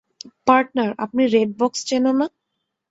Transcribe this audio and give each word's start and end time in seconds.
Partner, 0.47 0.89
আপনি 1.05 1.23
red 1.33 1.49
box 1.59 1.79
চেনো 1.87 2.11
না? 2.19 2.25